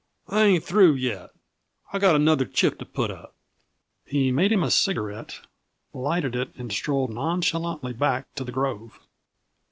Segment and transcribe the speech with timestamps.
[0.29, 1.29] "I ain't through yet
[1.93, 3.35] I got another chip to put up."
[4.03, 5.41] He made him a cigarette,
[5.93, 8.99] lighted it and strolled nonchalantly back to the grove.